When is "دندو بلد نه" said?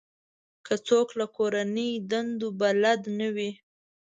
2.09-3.27